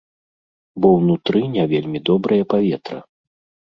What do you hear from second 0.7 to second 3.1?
Бо ўнутры не вельмі добрае паветра.